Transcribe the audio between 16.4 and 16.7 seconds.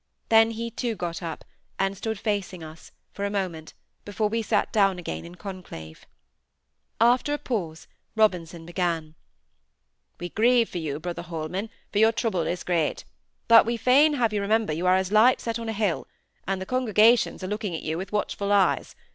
and the